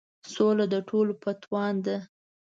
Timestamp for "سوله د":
0.33-0.75